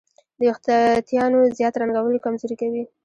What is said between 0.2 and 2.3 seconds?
د وېښتیانو زیات رنګول یې